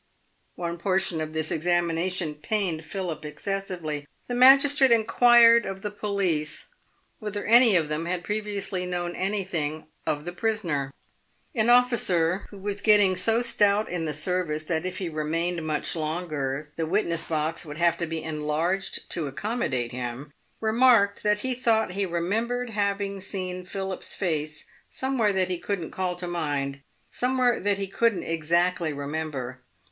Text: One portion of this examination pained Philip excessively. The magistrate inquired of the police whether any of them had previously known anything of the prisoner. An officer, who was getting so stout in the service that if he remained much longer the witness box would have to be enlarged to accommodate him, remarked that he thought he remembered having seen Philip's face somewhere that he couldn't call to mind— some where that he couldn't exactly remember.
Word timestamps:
One 0.55 0.79
portion 0.79 1.21
of 1.21 1.31
this 1.31 1.51
examination 1.51 2.33
pained 2.33 2.83
Philip 2.83 3.23
excessively. 3.23 4.07
The 4.27 4.33
magistrate 4.33 4.89
inquired 4.89 5.67
of 5.67 5.83
the 5.83 5.91
police 5.91 6.69
whether 7.19 7.45
any 7.45 7.75
of 7.75 7.87
them 7.87 8.07
had 8.07 8.23
previously 8.23 8.87
known 8.87 9.15
anything 9.15 9.85
of 10.07 10.25
the 10.25 10.31
prisoner. 10.31 10.91
An 11.53 11.69
officer, 11.69 12.47
who 12.49 12.57
was 12.57 12.81
getting 12.81 13.15
so 13.15 13.43
stout 13.43 13.87
in 13.87 14.05
the 14.05 14.11
service 14.11 14.63
that 14.63 14.87
if 14.87 14.97
he 14.97 15.07
remained 15.07 15.63
much 15.67 15.95
longer 15.95 16.71
the 16.77 16.87
witness 16.87 17.23
box 17.25 17.63
would 17.63 17.77
have 17.77 17.95
to 17.99 18.07
be 18.07 18.23
enlarged 18.23 19.07
to 19.11 19.27
accommodate 19.27 19.91
him, 19.91 20.33
remarked 20.59 21.21
that 21.21 21.41
he 21.41 21.53
thought 21.53 21.91
he 21.91 22.07
remembered 22.07 22.71
having 22.71 23.21
seen 23.21 23.65
Philip's 23.65 24.15
face 24.15 24.65
somewhere 24.89 25.31
that 25.31 25.49
he 25.49 25.59
couldn't 25.59 25.91
call 25.91 26.15
to 26.15 26.25
mind— 26.25 26.81
some 27.11 27.37
where 27.37 27.59
that 27.59 27.77
he 27.77 27.85
couldn't 27.85 28.23
exactly 28.23 28.91
remember. 28.91 29.61